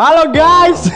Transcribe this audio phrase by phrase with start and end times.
[0.00, 0.88] Halo guys.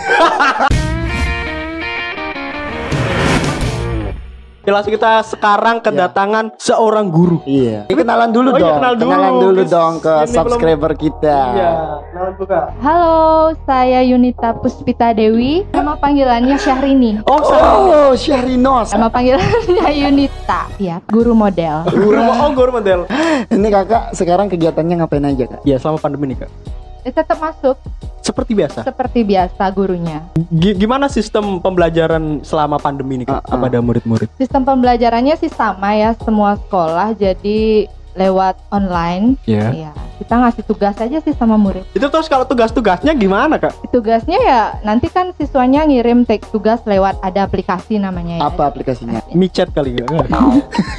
[4.64, 7.44] Jelas kita sekarang kedatangan seorang guru.
[7.44, 7.84] Iya.
[7.84, 8.76] Kenalan dulu Oh iya, dong.
[8.80, 9.04] kenal dulu.
[9.04, 11.38] Kenalan dulu Kes- dong ke ini belum- subscriber kita.
[11.52, 11.72] Iya,
[12.08, 12.60] kenalan buka.
[12.80, 13.20] Halo,
[13.68, 15.68] saya Yunita Puspita Dewi.
[15.68, 17.20] Nama panggilannya Syahrini.
[17.28, 18.88] Oh, saya Oh, Syahrinos.
[18.88, 20.72] Nama panggilannya Yunita.
[20.80, 21.84] Ya, guru model.
[21.84, 22.24] guru.
[22.24, 23.04] Oh, guru model.
[23.52, 25.60] Ini kakak sekarang kegiatannya ngapain aja kak?
[25.62, 26.83] Ya, selama pandemi nih, Kak.
[27.04, 27.76] Eh, tetap masuk
[28.18, 28.80] Seperti biasa.
[28.80, 30.24] seperti biasa gurunya.
[30.50, 33.50] Gi- Gimana sistem pembelajaran selama pandemi nih, Kak, Ah, ah.
[33.52, 34.28] kepada murid-murid?
[34.34, 39.34] Sistem pembelajarannya sih sama ya semua sekolah jadi lewat online.
[39.44, 39.70] Ya.
[39.70, 41.82] Iya, kita ngasih tugas aja sih sama murid.
[41.90, 43.90] Itu terus kalau tugas-tugasnya gimana, Kak?
[43.90, 48.42] Tugasnya ya nanti kan siswanya ngirim teks tugas lewat ada aplikasi namanya ya.
[48.44, 49.18] Apa aplikasinya?
[49.30, 50.06] Micet kali ya?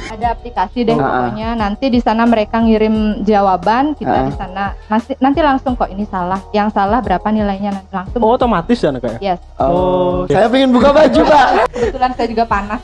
[0.06, 1.08] Ada aplikasi deh Ah, ah.
[1.26, 1.48] pokoknya.
[1.54, 4.24] Nanti di sana mereka ngirim jawaban, kita Ah.
[4.24, 6.40] di sana nanti nanti langsung kok ini salah.
[6.50, 8.20] Yang salah berapa nilainya nanti langsung.
[8.20, 9.18] Oh, otomatis ya, Kak?
[9.18, 9.32] ya?
[9.32, 11.48] Yes, Oh, Saya pengen buka baju kak.
[11.72, 12.80] kebetulan saya juga panas.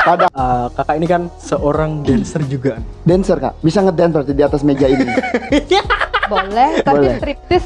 [0.00, 2.80] Pada Eh, kakak ini kan seorang dancer juga.
[3.02, 3.57] dancer kak.
[3.58, 5.04] Bisa ngedance berarti di atas meja ini.
[6.28, 7.16] Boleh, tapi Boleh.
[7.16, 7.64] striptis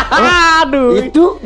[0.66, 1.38] Aduh, Itu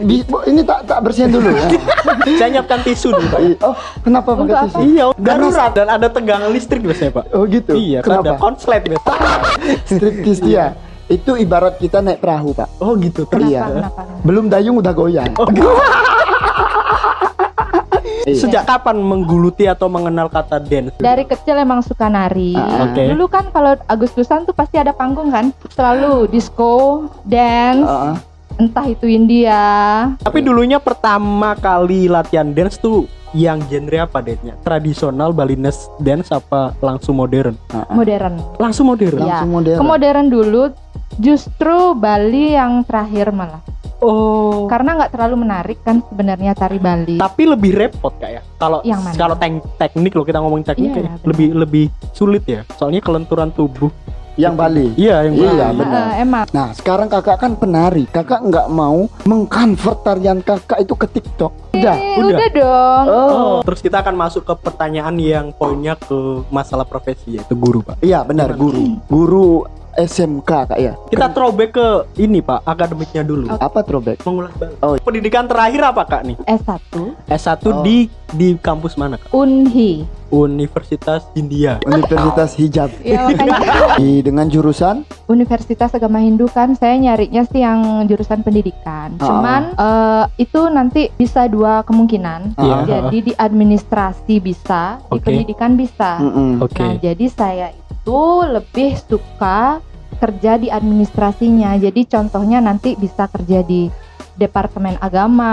[0.49, 1.69] ini tak tak bersihin dulu ya.
[2.41, 3.41] saya nyiapkan tisu dulu, Pak.
[3.61, 4.79] Oh, kenapa pakai tisu?
[4.81, 7.25] Iya, darurat dan ada tegangan listrik biasanya, Pak.
[7.37, 7.77] Oh gitu.
[7.77, 8.41] Iya, kan ada Kenapa?
[8.41, 9.13] konslet biasa.
[9.85, 10.67] Striptease dia.
[11.07, 12.67] Itu ibarat kita naik perahu pak.
[12.83, 13.31] Oh gitu.
[13.31, 13.63] Kenapa, Iya.
[13.71, 14.01] kenapa?
[14.27, 15.33] Belum dayung udah goyang.
[15.39, 15.71] Oh, gitu.
[18.27, 18.43] Iya.
[18.43, 20.99] Sejak kapan menggeluti atau mengenal kata dance?
[20.99, 22.59] Dari kecil emang suka nari.
[22.59, 22.99] Ah, oke.
[23.15, 28.19] Dulu kan kalau Agustusan tuh pasti ada panggung kan, selalu disco, dance, ah.
[28.59, 29.63] entah itu India.
[30.19, 34.59] Tapi dulunya pertama kali latihan dance tuh yang genre apa dance-nya?
[34.67, 37.55] Tradisional Balinese dance apa langsung modern?
[37.71, 38.43] Ah, modern.
[38.59, 39.23] Langsung modern.
[39.23, 39.47] Iya.
[39.47, 39.79] Langsung modern.
[39.79, 40.63] Ke modern dulu,
[41.23, 43.63] justru Bali yang terakhir malah.
[43.99, 44.67] Oh.
[44.67, 47.17] Karena nggak terlalu menarik kan sebenarnya tari Bali.
[47.17, 48.43] Tapi lebih repot kak ya.
[48.57, 49.17] Kalau Yang mana?
[49.17, 51.27] kalau tek- teknik loh kita ngomong teknik Iya, kayak benar.
[51.27, 52.61] lebih lebih sulit ya.
[52.75, 53.89] Soalnya kelenturan tubuh.
[54.37, 54.87] Yang Bali.
[55.01, 55.79] Iya yang Iya, Bali.
[55.81, 55.97] benar.
[55.97, 58.05] Eh, emang Nah, sekarang kakak kan penari.
[58.05, 61.53] Kakak nggak mau mengkonvert tarian kakak itu ke TikTok.
[61.73, 61.97] Udah.
[61.97, 62.37] Eh, udah.
[62.37, 63.05] udah dong.
[63.09, 67.97] Oh, terus kita akan masuk ke pertanyaan yang poinnya ke masalah profesi yaitu guru pak.
[67.99, 69.01] Iya, benar guru.
[69.07, 69.65] Guru
[69.97, 70.93] SMK kak ya.
[71.09, 71.89] Kita throwback ke
[72.21, 73.49] ini pak akademiknya dulu.
[73.51, 74.21] Apa throwback?
[74.23, 74.77] Mengulas balik.
[74.85, 74.95] Oh.
[75.01, 76.37] Pendidikan terakhir apa kak nih?
[76.45, 76.95] S1
[77.27, 77.83] S1 Oh.
[77.83, 79.33] di di kampus mana kak?
[79.33, 80.05] Unhi.
[80.27, 81.79] Universitas India.
[81.87, 82.91] Universitas Hijab.
[83.07, 83.31] Ya
[84.01, 89.15] Di dengan jurusan Universitas Agama Hindu kan saya nyarinya sih yang jurusan pendidikan.
[89.17, 89.27] Ah.
[89.27, 92.59] Cuman eh, itu nanti bisa dua kemungkinan.
[92.59, 92.77] Iya.
[92.87, 95.25] Jadi di administrasi bisa, di Oke.
[95.31, 96.19] pendidikan bisa.
[96.19, 96.59] Mm-mm.
[96.59, 96.83] Oke.
[96.83, 97.67] Nah, jadi saya
[98.07, 99.83] itu lebih suka
[100.17, 101.75] kerja di administrasinya.
[101.75, 103.91] Jadi contohnya nanti bisa kerja di
[104.33, 105.53] Departemen Agama,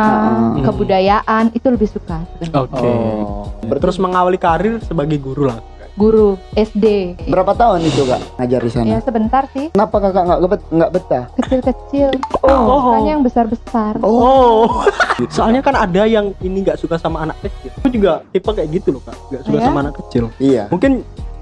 [0.53, 0.61] Ah.
[0.61, 2.21] Kebudayaan itu lebih suka.
[2.53, 2.77] Oke.
[2.85, 3.49] Oh.
[3.73, 5.49] Terus mengawali karir sebagai guru.
[5.49, 5.65] Kak?
[5.93, 7.17] Guru SD.
[7.25, 8.85] Berapa tahun itu kak ngajar di sana?
[8.87, 11.23] Ya sebentar sih, Kenapa kakak nggak bet nggak betah?
[11.35, 12.09] kecil-kecil.
[12.41, 12.81] Oh.
[12.83, 13.93] Sukanya yang besar-besar.
[14.01, 14.69] Oh.
[15.35, 17.73] Soalnya kan ada yang ini nggak suka sama anak kecil.
[17.77, 19.17] Aku juga tipe kayak gitu loh kak.
[19.31, 19.65] Nggak suka Ya?
[19.65, 20.23] sama anak kecil.
[20.37, 20.63] Iya.
[20.69, 20.91] Mungkin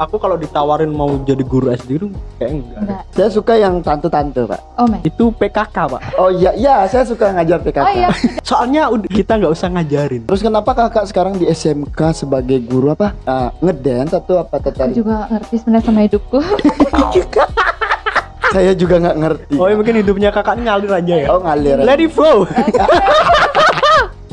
[0.01, 2.07] aku kalau ditawarin mau jadi guru SD itu
[2.41, 2.79] kayak enggak.
[2.81, 3.01] Enggak.
[3.13, 4.59] Saya suka yang tante-tante pak.
[4.81, 4.99] Oh, men.
[5.05, 6.01] Itu PKK pak.
[6.17, 7.85] Oh iya iya saya suka ngajar PKK.
[7.85, 8.09] Oh iya,
[8.41, 10.25] Soalnya kita nggak usah ngajarin.
[10.25, 13.13] Terus kenapa kakak sekarang di SMK sebagai guru apa?
[13.29, 14.97] Uh, ngedance atau apa aku tadi?
[14.97, 16.37] juga ngerti sebenarnya sama hidupku.
[18.51, 19.55] Saya juga nggak ngerti.
[19.55, 21.27] Oh ya mungkin hidupnya kakak ngalir aja ya.
[21.31, 21.79] Oh ngalir.
[21.87, 22.43] Let it flow.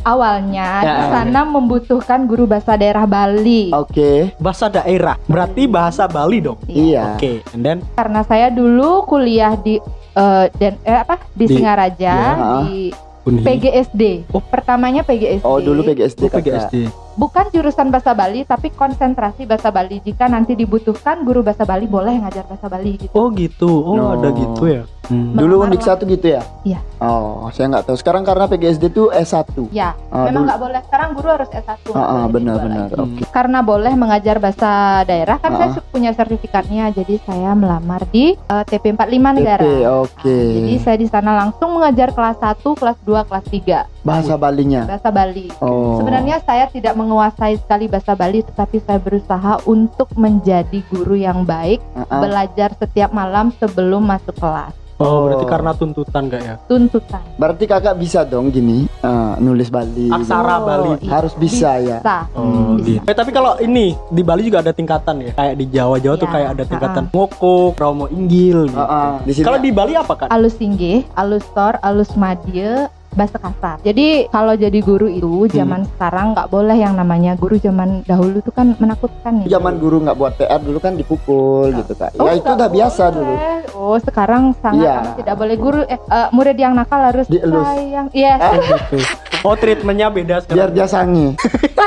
[0.00, 0.94] Awalnya Ya.
[0.94, 3.70] di sana membutuhkan guru bahasa daerah Bali.
[3.70, 4.32] Oke.
[4.38, 5.18] bahasa daerah.
[5.24, 6.58] Berarti bahasa Bali dong.
[6.64, 7.14] Iya.
[7.14, 9.78] Oke, and then Karena saya dulu kuliah di
[10.12, 12.34] eh, dan eh, apa di, Di- Singaraja ya.
[12.64, 12.90] di
[13.24, 13.44] Unhi.
[13.44, 14.02] PGSD.
[14.30, 14.40] Oh.
[14.40, 15.44] Pertamanya PGSD.
[15.44, 16.70] Oh dulu PGSD Oh, kakak.
[17.18, 19.98] Bukan jurusan bahasa Bali tapi konsentrasi bahasa Bali.
[19.98, 23.10] Jika nanti dibutuhkan guru bahasa Bali boleh ngajar bahasa Bali gitu.
[23.10, 23.66] Oh gitu.
[23.66, 24.14] Oh, No.
[24.14, 24.86] ada gitu ya.
[25.08, 25.32] Hmm.
[25.32, 26.44] Dulu Melamar Undik satu gitu ya?
[26.62, 26.78] Iya.
[27.00, 27.96] Oh, saya nggak tahu.
[27.96, 29.72] Sekarang karena PGSD itu S1.
[29.72, 30.80] Ya, Ah, memang nggak boleh.
[30.84, 31.80] Sekarang guru harus S1.
[31.80, 32.86] nggak Ah, ah, benar-benar.
[32.86, 32.92] D2 lagi.
[32.92, 33.02] lagi.
[33.18, 33.22] Oke.
[33.32, 34.70] Karena boleh mengajar bahasa
[35.02, 35.58] daerah kan Ah.
[35.72, 36.92] saya punya sertifikatnya.
[36.92, 39.58] Jadi saya melamar di eh, TP45 negara.
[39.58, 40.28] TP, oke.
[40.28, 44.82] Nah, jadi saya di sana langsung mengajar kelas 1, kelas 2, kelas 3 Bahasa Balinya.
[44.84, 45.50] bahasa Bali.
[45.58, 45.98] Oh.
[45.98, 51.82] Sebenarnya saya tidak menguasai sekali bahasa Bali, tetapi saya berusaha untuk menjadi guru yang baik,
[51.92, 52.20] Ah, ah.
[52.20, 54.72] belajar setiap malam sebelum masuk kelas.
[54.98, 55.48] Oh, berarti Oh.
[55.48, 56.54] karena tuntutan gak ya?
[56.66, 57.22] Tuntutan.
[57.38, 60.10] Berarti kakak bisa dong gini eh, nulis Bali.
[60.10, 60.90] Aksara Oh, Bali.
[60.98, 61.10] iya.
[61.12, 62.02] Harus bisa, ya.
[62.02, 62.26] Bisa.
[62.34, 62.98] Oh, Bisa.
[62.98, 63.02] gitu.
[63.04, 65.30] Eh, tapi kalau ini di Bali juga ada tingkatan ya.
[65.32, 66.34] Kayak di Jawa-Jawa tuh Iya.
[66.34, 68.84] kayak ada tingkatan ngokok, Romo Inggil gitu.
[69.22, 70.28] Di sini Kalau di Bali apa kan?
[70.28, 73.82] Alus singgih, alus tor, alus madye, bahasa kasar.
[73.82, 78.54] Jadi kalau jadi guru itu zaman sekarang nggak boleh yang namanya guru zaman dahulu itu
[78.54, 79.58] kan menakutkan ya.
[79.58, 82.14] Zaman guru nggak buat PR dulu kan dipukul gitu kak.
[82.16, 83.16] Oh, ya itu udah biasa boleh.
[83.18, 83.34] dulu.
[83.74, 87.66] Oh, sekarang sangat amat tidak boleh guru eh, eh, murid yang nakal harus Dielus.
[87.66, 88.06] sayang.
[88.14, 88.34] Iya.
[88.38, 88.98] Gitu.
[89.46, 90.74] Oh treatmentnya beda Biar sekarang.
[90.74, 91.26] dia sangi.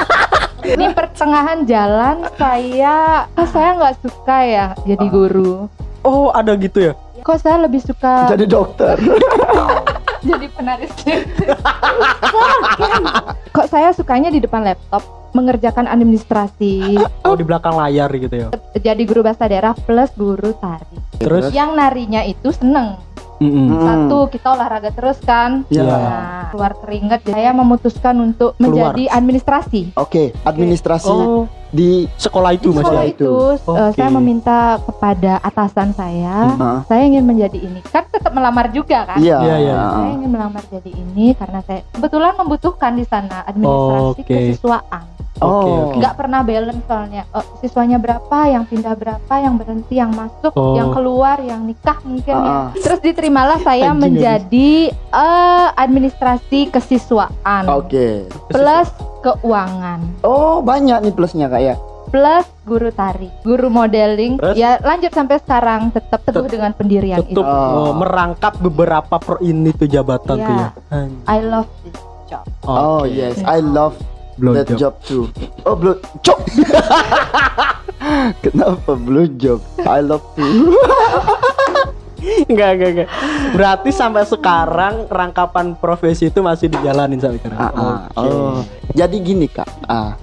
[0.80, 5.68] Di pertengahan jalan saya ah, saya nggak suka ya jadi guru.
[6.00, 6.94] Oh ada gitu ya?
[7.22, 8.96] Kok saya lebih suka Jadi dokter.
[10.22, 10.86] jadi penari
[13.56, 18.50] Kok saya sukanya di depan laptop mengerjakan administrasi Oh di belakang layar gitu ya?
[18.76, 20.98] jadi guru bahasa daerah plus guru tari.
[21.22, 21.54] Terus?
[21.54, 22.98] Yang narinya itu seneng.
[23.42, 23.74] Mm-mm.
[23.74, 23.82] Hmm.
[23.82, 25.66] Satu kita olahraga terus kan.
[25.74, 25.82] Iya.
[25.82, 27.26] Nah, keluar keringat.
[27.26, 28.94] Saya memutuskan untuk Keluar.
[28.94, 29.98] menjadi administrasi.
[29.98, 33.12] Oke, administrasi Oh di sekolah itu Di mas sekolah ya?
[33.16, 33.96] itu, eh, Oke.
[33.96, 36.80] saya meminta kepada atasan saya, Hah?
[36.86, 37.80] saya ingin menjadi ini.
[37.88, 39.18] Kan tetap melamar juga kan?
[39.18, 39.40] Iya.
[39.40, 39.76] Iya, iya.
[39.96, 44.24] Saya ingin melamar jadi ini karena saya kebetulan membutuhkan di sana administrasi Oke.
[44.28, 45.06] kesiswaan.
[45.42, 45.90] Oke Oh.
[45.90, 45.98] oke.
[45.98, 47.24] Nggak pernah balance soalnya.
[47.26, 50.78] Eh, siswanya berapa, yang pindah berapa, yang berhenti, yang masuk, Oh.
[50.78, 52.46] yang keluar, yang nikah mungkin ya.
[52.46, 52.68] Ah.
[52.78, 58.30] Terus diterimalah saya menjadi eh, administrasi kesiswaan Oke.
[58.48, 58.92] plus
[59.22, 61.76] keuangan Oh banyak nih plusnya kak ya.
[62.08, 64.36] plus guru tari, guru modeling.
[64.36, 64.60] Terus?
[64.60, 67.40] Ya lanjut sampai sekarang tetap teguh dengan pendirian Tutup itu.
[67.40, 67.88] Oh.
[67.88, 70.70] oh, merangkap beberapa pro ini tuh jabatan tuh ya.
[70.92, 71.08] Iya.
[71.24, 71.96] I love this
[72.28, 72.44] job.
[72.68, 73.16] Oh Oke.
[73.16, 73.96] yes, I love
[74.36, 74.92] Blow that job.
[74.92, 75.24] job too.
[75.64, 76.44] Oh blue job.
[78.44, 79.64] Kenapa blue job?
[79.80, 80.76] I love too.
[82.22, 83.10] Enggak, enggak, enggak.
[83.58, 87.60] Berarti sampai sekarang rangkapan profesi itu masih dijalanin sampai sekarang.
[87.60, 88.00] Ah, ah.
[88.18, 88.60] Oh,
[88.94, 89.68] jadi gini kak.
[89.90, 90.14] Ah,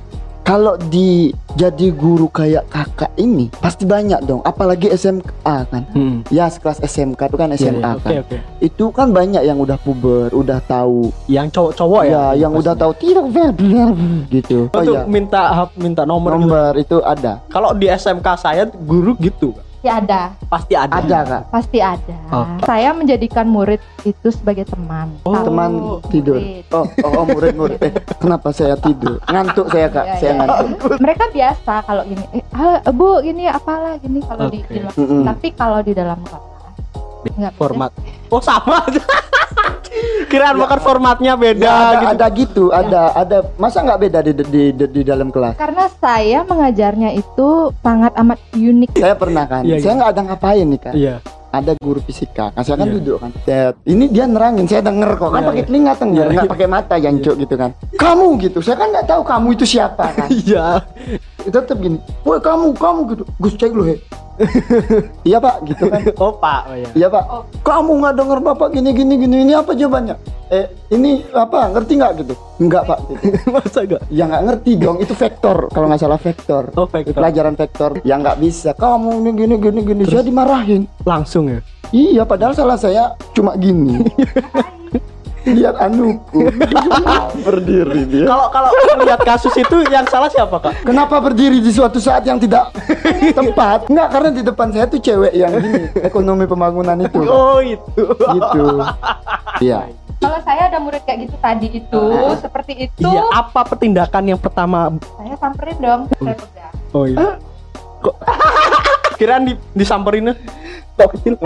[0.49, 1.29] kalau di
[1.61, 4.41] jadi guru kayak kakak ini pasti banyak dong.
[4.49, 5.29] Apalagi SMA
[5.69, 5.85] kan.
[5.93, 6.25] Hmm.
[6.33, 8.01] Ya sekelas SMK itu kan SMA iya.
[8.01, 8.13] kan.
[8.17, 8.37] Oke, oke.
[8.65, 11.13] Itu kan banyak yang udah puber, udah tahu.
[11.29, 12.13] Yang cowok-cowok ya?
[12.33, 12.65] ya, yang pasti.
[12.65, 13.93] udah tahu tidak benar
[14.33, 14.59] gitu.
[14.73, 15.05] Oh Untuk ya.
[15.05, 15.43] minta
[15.77, 16.49] minta nomor, gitu.
[16.49, 17.45] Nomor itu ada.
[17.53, 19.68] Kalau di SMK saya guru gitu, Kak.
[19.79, 20.91] Ya ada, pasti ada.
[20.99, 21.43] Ada kak.
[21.55, 22.17] pasti ada.
[22.35, 22.67] Oke.
[22.67, 25.15] Saya menjadikan murid itu sebagai teman.
[25.23, 25.71] Oh, Teman
[26.11, 26.43] tidur.
[26.43, 26.67] murid.
[26.75, 27.79] Oh, oh, oh murid murid.
[27.79, 29.23] Eh, kenapa saya tidur?
[29.31, 30.05] Ngantuk saya kak.
[30.05, 30.39] Iya, saya iya.
[30.43, 30.99] ngantuk.
[30.99, 34.73] Mereka biasa kalau gini, eh, ah, bu gini apalah gini kalau di, Oke.
[34.75, 34.95] di luar.
[34.99, 35.23] Mm-mm.
[35.31, 36.45] Tapi kalau di dalam kelas
[37.39, 37.61] nggak bisa.
[37.63, 37.91] Format.
[38.35, 38.83] Oh, sama.
[40.27, 40.61] Kiraan Ya.
[40.61, 42.09] bukan formatnya beda Ya, ada, gitu.
[42.11, 45.55] ada gitu, ada ada masa nggak beda di, di, di, di dalam kelas?
[45.55, 47.49] Karena saya mengajarnya itu
[47.79, 48.99] sangat amat unik.
[48.99, 49.99] Saya pernah kan, Iya, saya iya.
[50.03, 50.95] nggak ada ngapain nih kan.
[50.97, 51.17] Iya.
[51.49, 52.95] Ada guru fisika, kan saya kan Iya.
[52.99, 53.31] duduk kan.
[53.41, 53.75] Set.
[53.83, 55.69] Ini dia nerangin, saya denger kok kan Iya, pakai iya.
[55.71, 56.53] telinga denger, Iya, nggak iya.
[56.53, 57.71] pakai mata jancuk gitu kan.
[57.95, 60.29] Kamu gitu, saya kan nggak tahu kamu itu siapa kan.
[60.45, 60.67] Iya.
[61.41, 63.97] Tetap gini, woi kamu kamu gitu, Gus cek lu he.
[65.23, 66.01] Iya pak, gitu kan.
[66.23, 66.63] Oh, Pak.
[66.69, 66.89] Oh, iya.
[66.95, 67.43] Iya pak, Oh.
[67.63, 70.17] kamu nggak denger bapak gini gini gini ini apa jawabannya?
[70.49, 72.35] Eh ini apa ngerti nggak gitu?
[72.57, 72.99] Enggak pak.
[73.05, 73.25] Gitu.
[73.55, 74.03] Masa enggak?
[74.09, 76.63] Ya nggak ngerti dong, itu vektor kalau nggak salah vektor.
[76.75, 77.19] Oh, vektor.
[77.19, 78.71] Pelajaran vektor yang nggak bisa.
[78.73, 80.03] Kamu ini gini gini gini.
[80.07, 80.87] Saya dimarahin.
[81.05, 81.61] Langsung ya.
[81.89, 83.97] Iya, padahal salah saya cuma gini.
[85.55, 86.41] Lihat anuku.
[87.47, 88.27] berdiri dia.
[88.27, 88.69] Kalau kalau
[89.01, 90.85] lihat kasus itu yang salah siapa, Kak?
[90.85, 92.69] Kenapa berdiri di suatu saat yang tidak
[93.39, 93.89] tepat?
[93.89, 97.19] Enggak, karena di depan saya tuh cewek yang gini, ekonomi pembangunan itu.
[97.25, 98.03] Oh, itu.
[98.05, 98.65] Gitu.
[99.61, 99.89] Iya.
[100.19, 102.03] Kalau saya ada murid kayak gitu tadi itu,
[102.43, 104.91] seperti itu, Iya, apa pertindakan yang pertama?
[105.15, 106.01] saya samperin dong.
[106.11, 106.75] Saya pegang.
[106.91, 107.39] Oh iya.
[108.03, 108.15] Kok
[109.19, 110.35] kiraan di, disamperin
[110.99, 111.39] tok kecil.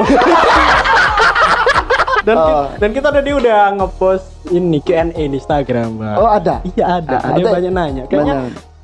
[2.23, 2.67] Dan Oh.
[2.73, 6.15] dan kita tadi udah ngepost ini Q&A di Instagram, Mbak.
[6.17, 6.55] Oh, ada.
[6.65, 7.51] Iya ada, Ah, ada ada.
[7.53, 8.03] banyak nanya.
[8.07, 8.35] Kayaknya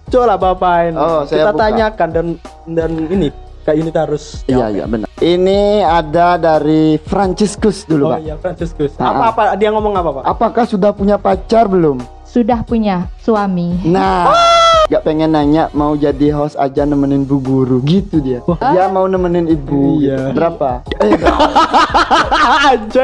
[0.08, 0.92] coba bapain.
[0.92, 1.60] Oh, saya kita buka.
[1.60, 2.26] tanyakan dan
[2.66, 3.28] dan ini
[3.60, 4.72] Kak Yunit harus Iya, jawab.
[4.72, 5.06] iya, benar.
[5.14, 8.20] Ini ada dari Franciscus dulu, Oh Pak.
[8.22, 8.96] iya Franciscus.
[8.96, 10.22] Ah, Apa apa dia ngomong apa, Pak?
[10.24, 12.00] Apakah sudah punya pacar belum?
[12.24, 13.76] Sudah punya suami.
[13.84, 14.28] Nah,
[14.88, 18.40] gak pengen nanya mau jadi host aja nemenin bu guru gitu dia.
[18.40, 20.00] Dia mau nemenin ibu.
[20.00, 20.32] Iya.
[20.32, 20.34] gitu.
[20.34, 20.70] Berapa?
[20.96, 21.44] Eh, berapa?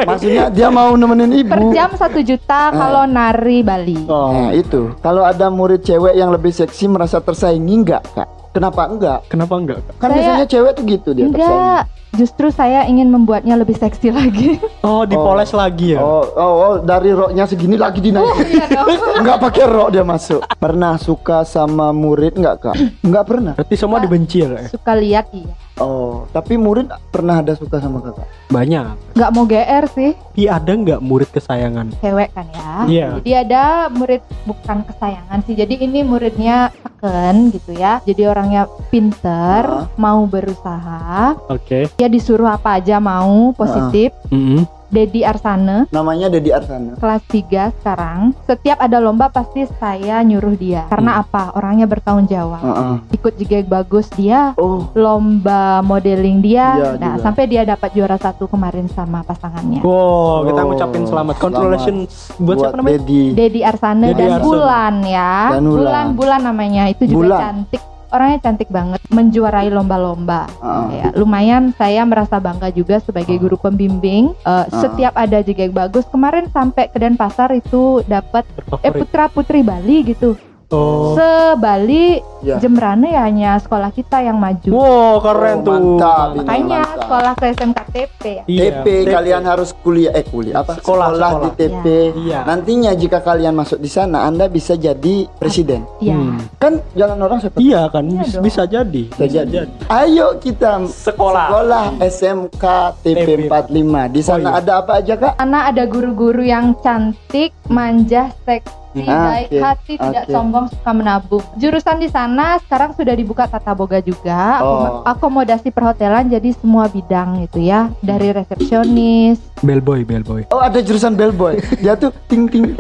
[0.07, 1.73] Maksudnya dia mau nemenin Per ibu.
[1.73, 4.01] jam satu juta kalau nari Bali.
[4.07, 4.33] Oh.
[4.33, 4.97] Nah, itu.
[4.99, 8.29] Kalau ada murid cewek yang lebih seksi merasa tersaingi enggak, Kak?
[8.51, 9.19] Kenapa enggak?
[9.27, 9.95] Kenapa enggak, Kak?
[9.99, 12.04] Kan Saya- biasanya cewek tuh gitu dia tersaingi.
[12.15, 14.57] Justru saya ingin membuatnya lebih seksi lagi.
[14.81, 16.01] Oh, dipoles lagi ya.
[16.01, 18.47] Oh, oh, oh, dari roknya segini lagi dinaikin.
[18.53, 18.87] Iya dong.
[19.21, 20.41] Enggak pakai rok dia masuk.
[20.55, 22.77] Pernah suka sama murid enggak, Kak?
[23.01, 23.53] Enggak pernah.
[23.55, 24.63] Berarti semua dibenci ya, Kak?
[24.71, 25.53] Suka lihat iya.
[25.75, 28.31] Oh, tapi murid pernah ada suka sama Kakak?
[28.47, 28.95] Banyak.
[29.13, 31.87] Nggak mau GR sih, Tapi ada nggak murid kesayangan?
[31.99, 32.71] cewek kan ya.
[32.85, 33.09] Iya.
[33.19, 35.55] Jadi ada murid bukan kesayangan sih.
[35.55, 37.99] Jadi ini muridnya teken gitu ya.
[38.03, 39.91] Jadi orangnya pinter, Ah.
[39.97, 41.35] mau berusaha.
[41.49, 41.91] Oke.
[42.05, 44.13] Dia disuruh apa aja mau positif.
[44.29, 44.69] Mm-mm.
[44.85, 46.95] Dedi Arsane Namanya Dedi Arsana.
[46.95, 48.37] kelas 3 sekarang.
[48.45, 50.85] Setiap ada lomba pasti saya nyuruh dia.
[50.87, 51.51] Karena apa?
[51.51, 52.61] Orangnya bertanggung jawab.
[52.61, 52.95] Heeh.
[53.11, 56.77] Ikut jegek bagus dia, Oh, lomba modeling dia.
[56.77, 57.25] Iya, nah, juga.
[57.25, 59.81] sampai dia dapat juara satu kemarin sama pasangannya.
[59.81, 61.09] Wow, kita Oh, ngucapin selamat.
[61.09, 61.35] selamat.
[61.41, 62.93] Congratulations buat, siapa namanya?
[62.95, 63.23] Dedi.
[63.33, 64.45] Dedi Arsane Dedi dan Arsane.
[64.47, 65.35] Bulan ya.
[65.51, 65.75] Dan Bulan.
[65.75, 67.41] Bulan Bulan namanya itu juga Bulan.
[67.41, 67.83] cantik.
[68.15, 70.47] Orangnya cantik banget, menjuarai lomba-lomba.
[70.63, 70.87] Heeh.
[71.03, 74.31] Ya, lumayan saya merasa bangga juga sebagai guru pembimbing.
[74.47, 78.47] Eh, Setiap ada jegek bagus, kemarin sampai ke Denpasar itu dapat
[78.87, 80.39] eh putra putri Bali gitu.
[80.75, 81.15] Oh.
[81.15, 82.07] Se Bali
[82.45, 82.61] Ya.
[82.61, 84.69] Jembrane ya hanya sekolah kita yang maju.
[84.69, 85.73] Wow, keren Oh, tuh.
[85.73, 86.29] mantap.
[86.29, 87.01] Ini Makanya mantap.
[87.01, 88.43] sekolah ke SMKTP ya.
[88.45, 91.41] Iya, TP kalian harus kuliah eh kuliah apa Sekolah, sekolah, sekolah.
[91.41, 91.85] di TP.
[92.21, 92.39] Iya.
[92.45, 95.89] Nantinya jika kalian masuk di sana Anda bisa jadi presiden.
[95.99, 96.13] Iya.
[96.13, 96.37] Hmm.
[96.59, 98.45] Kan jalan orang seperti Iya kan, Iya bis- dong.
[98.45, 99.03] bisa jadi.
[99.09, 99.55] Bisa jadi.
[99.89, 101.47] Ayo kita Sekolah.
[101.49, 102.65] sekolah SMK
[103.01, 104.05] TP 45.
[104.07, 104.61] Di sana Oh, iya.
[104.61, 105.33] ada apa aja Kak?
[105.35, 110.31] Karena ada guru-guru yang cantik, manja, seksi, Ah, baik oke, hati, tidak oke.
[110.31, 111.43] sombong, suka menabung.
[111.55, 115.03] Jurusan di sana sekarang sudah dibuka tata boga juga, Oh.
[115.03, 119.37] akom- akomodasi perhotelan jadi semua bidang gitu ya, dari resepsionis.
[119.61, 120.43] Bellboy, bellboy.
[120.49, 121.59] Oh ada jurusan bellboy.
[121.77, 122.73] Dia tuh ting ting.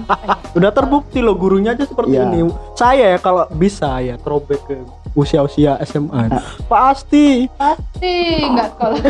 [0.52, 2.22] Udah terbukti loh gurunya aja seperti Iya.
[2.28, 2.38] ini.
[2.74, 4.74] Saya ya kalau bisa ya throwback ke
[5.12, 6.28] usia-usia SMA.
[6.28, 6.40] Ah.
[6.66, 7.46] Pasti.
[7.50, 8.14] Pasti
[8.44, 8.96] nggak sekolah.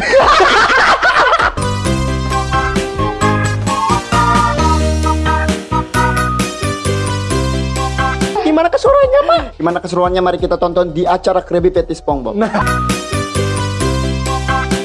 [8.63, 9.43] Gimana kesuruhannya, Pak?
[9.59, 10.21] Gimana keseruannya?
[10.23, 12.39] Mari kita tonton di acara Krabby Patty SpongeBob.
[12.39, 12.63] Nah.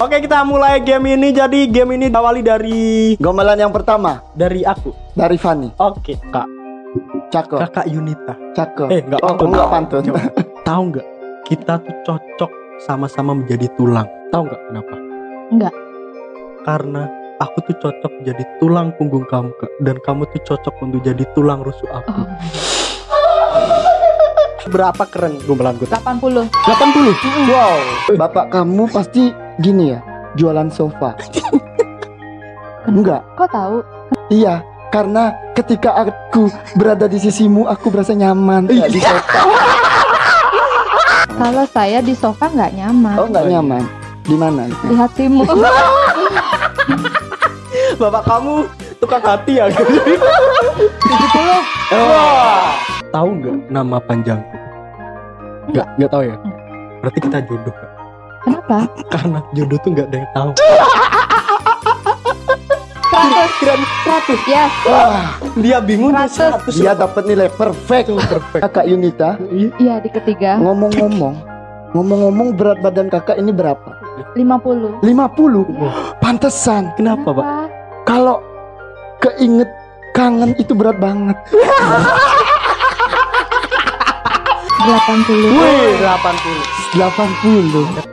[0.02, 1.30] Oke, kita mulai game ini.
[1.30, 5.14] Jadi game ini awali dari Gombalan yang pertama dari aku.
[5.14, 5.70] dari Fanny.
[5.78, 6.50] Oke, Kak.
[7.30, 8.34] Cakep, Kakak Yunita.
[8.58, 8.90] cakep.
[8.90, 9.46] Eh, enggak oh, pantun.
[9.54, 10.02] enggak pantun.
[10.10, 10.22] Coba.
[10.66, 11.08] Tahu nggak?
[11.46, 14.10] Kita tuh cocok sama-sama menjadi tulang.
[14.34, 14.96] Tahu nggak kenapa?
[15.54, 15.74] Enggak.
[16.66, 17.06] Karena
[17.38, 19.70] aku tuh cocok jadi tulang punggung kamu, Kak.
[19.86, 22.10] Dan kamu tuh cocok untuk jadi tulang rusuk aku.
[22.10, 22.26] Oh,
[24.68, 25.88] Berapa keren gombalan gue?
[25.88, 26.52] 80.
[26.52, 27.48] 80.
[27.48, 27.78] Wow,
[28.14, 30.00] bapak kamu pasti gini ya,
[30.36, 31.16] jualan sofa.
[32.88, 33.78] Enggak, Kok tahu?
[34.28, 34.60] iya,
[34.90, 39.40] karena ketika aku berada di sisimu, aku berasa nyaman kayak di sofa.
[41.38, 43.16] Kalau saya di sofa nggak nyaman.
[43.16, 43.84] Oh, enggak nyaman.
[44.24, 44.68] Di mana?
[44.68, 45.44] Di hatimu.
[48.02, 48.54] Bapak kamu
[48.98, 49.66] tukang hati ya?
[49.70, 50.18] 70.
[51.94, 52.74] Wah.
[53.08, 54.57] Tahu nggak nama panjangku?
[55.68, 56.36] Nggak, nggak tahu ya.
[57.00, 57.90] Berarti kita jodoh, Kak.
[58.42, 58.78] Kenapa?
[59.14, 60.50] Karena jodoh tuh nggak ada yang tahu.
[63.08, 63.60] 100.
[63.60, 64.46] Kirain 100.
[64.48, 64.72] Yes.
[64.86, 65.26] Wah,
[65.58, 66.70] Dia bingung dia 100.
[66.70, 66.78] 100.
[66.78, 68.08] dia dapat nilai perfect.
[68.14, 68.62] perfect.
[68.62, 69.70] Kakak Yunita, Iya.
[69.78, 70.58] Iya di ketiga.
[70.58, 71.36] ngomong-ngomong,
[71.92, 73.90] ngomong-ngomong berat badan kakak ini berapa?
[74.34, 75.02] 50.
[75.02, 76.22] 50.
[76.22, 76.94] Pantesan.
[76.94, 77.42] Kenapa, Pak?
[77.42, 77.66] Apa?
[78.06, 78.38] Kalau
[79.20, 79.70] keinget
[80.14, 81.38] kangen itu berat banget.
[84.78, 85.58] 80.
[85.58, 86.94] Wih, 80.
[86.94, 88.06] 80.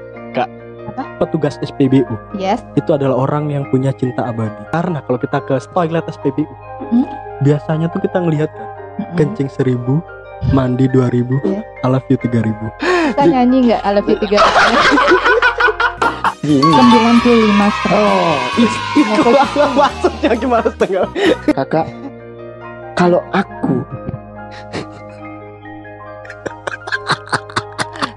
[1.14, 2.62] Petugas SPBU Yes.
[2.74, 4.54] itu adalah orang yang punya cinta abadi.
[4.70, 6.46] Karena kalau kita ke toilet SPBU,
[6.90, 7.06] Hmm.
[7.40, 8.66] biasanya tuh kita ngelihat kan,
[8.96, 9.14] Mm-mm.
[9.16, 9.98] kencing 1000,
[10.50, 11.62] mandi 2000, Iya.
[11.82, 12.70] I love you 3000.
[13.10, 14.38] Kita nyanyi nggak I love you 3
[16.40, 16.60] Gini.
[16.60, 18.36] 95 Oh,
[18.94, 19.22] Itu
[19.80, 21.06] maksudnya gimana setengah?
[21.50, 21.86] kakak,
[22.92, 23.80] kalau aku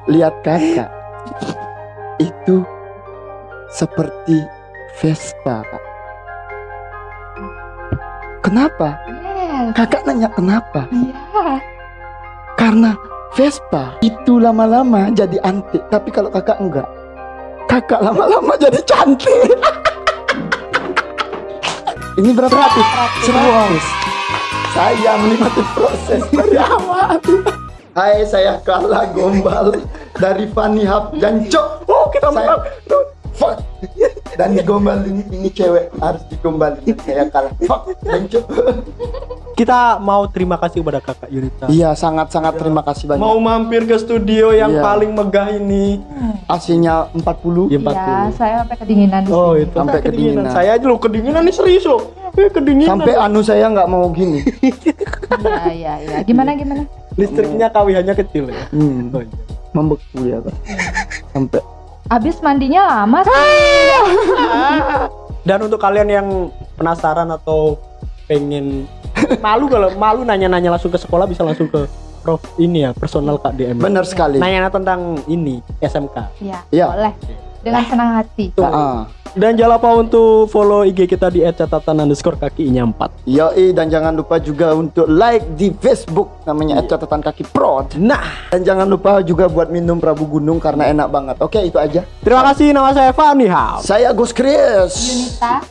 [0.08, 0.88] lihat kakak
[2.24, 2.64] itu
[3.68, 4.48] seperti
[5.04, 5.68] Vespa.
[8.40, 8.96] Kenapa?
[9.12, 9.76] Yes.
[9.76, 10.88] Kakak nanya kenapa?
[10.96, 11.60] Iya.
[12.56, 12.96] Karena
[13.36, 16.88] Vespa itu lama-lama jadi antik, tapi kalau kakak enggak,
[17.68, 19.60] kakak lama-lama jadi cantik.
[22.18, 22.88] Ini berapa ratus?
[23.30, 23.86] Seratus.
[24.74, 27.20] Saya menikmati proses dari awal.
[27.98, 29.74] Hai, saya kalah gombal
[30.18, 31.68] dari Fanny Hap Jancok.
[31.86, 32.62] Oh, kita Saya- menang.
[33.34, 33.62] Fuck.
[34.34, 36.82] Dan digombalin ini cewek harus digombalin.
[37.00, 37.54] Saya kalah.
[37.62, 37.94] Fuck.
[38.02, 38.46] Jancok.
[39.54, 41.66] Kita mau terima kasih kepada Kakak Yunita.
[41.66, 43.18] Iya, sangat-sangat terima kasih banyak.
[43.20, 44.82] Mau mampir ke studio yang Iya.
[44.82, 45.98] paling megah ini.
[46.48, 47.66] AC-nya 40.
[47.68, 49.66] Ya, Iya, saya sampai kedinginan di Oh, sini.
[49.66, 50.46] itu Sampai kedinginan.
[50.48, 52.02] Saya aja lo kedinginan nih serius loh.
[52.32, 52.90] Eh, kedinginan.
[52.94, 54.46] Sampai anu saya nggak mau gini.
[55.42, 56.18] Iya, iya, iya.
[56.22, 56.86] Gimana gimana?
[57.14, 58.70] listriknya KWH-nya kecil ya.
[58.70, 59.34] Hmm, Oh, iya.
[59.77, 60.55] Membeku ya, Pak.
[61.29, 61.62] Sampai
[62.07, 63.36] Abis mandinya lama sih.
[65.43, 66.27] Dan untuk kalian yang
[66.75, 67.75] penasaran atau
[68.25, 68.88] pengen
[69.39, 71.84] malu kalau malu nanya-nanya langsung ke sekolah bisa langsung ke
[72.17, 73.79] Prof ini ya personal Kak DM.
[73.79, 74.36] benar sekali.
[74.36, 76.15] Nanya tentang ini SMK.
[76.39, 76.86] Iya, Iya.
[76.91, 77.13] boleh.
[77.68, 78.46] Dengan senang hati.
[78.60, 79.06] Ah.
[79.38, 83.30] Dan jangan lupa untuk follow IG kita di @catatan underscore kaki nya 4.
[83.30, 87.94] Yoi dan jangan lupa juga untuk like di Facebook namanya catatan kaki prod.
[88.02, 91.36] Nah, Dan jangan lupa juga buat minum Prabu Gunung karena enak banget.
[91.38, 92.02] Oke itu aja.
[92.26, 93.86] terima kasih nama saya Fani Hap.
[93.86, 94.94] Saya Gus Chris.
[95.06, 95.62] Yunita.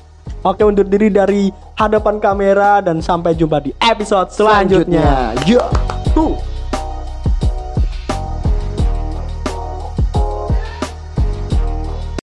[0.47, 5.35] Oke undur diri dari hadapan kamera dan sampai jumpa di episode selanjutnya.
[5.43, 5.67] Ya.
[6.15, 6.46] Tuh.